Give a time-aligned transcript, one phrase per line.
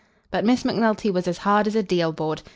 [0.31, 2.41] But Miss Macnulty was as hard as a deal board.